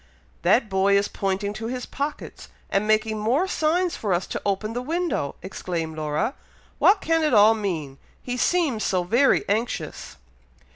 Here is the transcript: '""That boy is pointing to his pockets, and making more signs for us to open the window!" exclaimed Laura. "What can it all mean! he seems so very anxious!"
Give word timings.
'""That 0.41 0.67
boy 0.67 0.97
is 0.97 1.07
pointing 1.07 1.53
to 1.53 1.67
his 1.67 1.85
pockets, 1.85 2.49
and 2.71 2.87
making 2.87 3.19
more 3.19 3.47
signs 3.47 3.95
for 3.95 4.15
us 4.15 4.25
to 4.33 4.41
open 4.43 4.73
the 4.73 4.81
window!" 4.81 5.35
exclaimed 5.43 5.95
Laura. 5.97 6.33
"What 6.79 7.01
can 7.01 7.21
it 7.23 7.35
all 7.35 7.53
mean! 7.53 7.99
he 8.19 8.35
seems 8.35 8.83
so 8.83 9.03
very 9.03 9.47
anxious!" 9.47 10.17